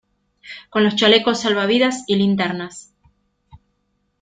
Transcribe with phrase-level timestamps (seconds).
[0.71, 2.91] con los chalecos salva-- vidas y linternas.